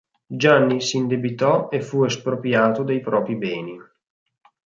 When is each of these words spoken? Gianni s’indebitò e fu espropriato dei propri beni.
Gianni 0.35 0.81
s’indebitò 0.81 1.69
e 1.69 1.79
fu 1.79 2.03
espropriato 2.05 2.81
dei 2.81 3.01
propri 3.01 3.35
beni. 3.35 3.77